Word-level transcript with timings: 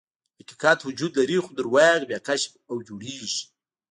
حقیقت 0.39 0.79
وجود 0.87 1.11
لري، 1.19 1.37
خو 1.43 1.51
درواغ 1.59 1.99
بیا 2.09 2.19
کشف 2.27 2.51
او 2.69 2.75
جوړیږي. 2.87 3.41